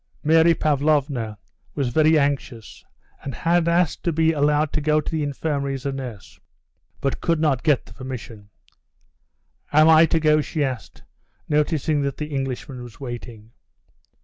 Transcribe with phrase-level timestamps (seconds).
[0.23, 1.37] Mary Pavlovna
[1.75, 2.83] was very anxious,
[3.21, 6.39] and had asked to be allowed to go to the infirmary as a nurse,
[7.01, 8.49] but could not get the permission.
[9.71, 11.03] "Am I to go?" she asked,
[11.47, 13.51] noticing that the Englishman was waiting.